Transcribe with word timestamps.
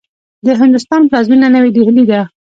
د 0.45 0.47
هندوستان 0.61 1.01
پلازمېنه 1.09 1.47
نوې 1.55 1.69
ډيلې 1.75 2.03
دې. 2.09 2.21